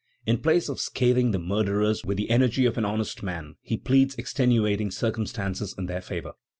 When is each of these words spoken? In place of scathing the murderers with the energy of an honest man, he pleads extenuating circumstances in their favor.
In 0.25 0.39
place 0.39 0.67
of 0.67 0.79
scathing 0.79 1.29
the 1.29 1.37
murderers 1.37 2.03
with 2.03 2.17
the 2.17 2.31
energy 2.31 2.65
of 2.65 2.75
an 2.75 2.85
honest 2.85 3.21
man, 3.21 3.57
he 3.61 3.77
pleads 3.77 4.15
extenuating 4.15 4.89
circumstances 4.89 5.75
in 5.77 5.85
their 5.85 6.01
favor. 6.01 6.31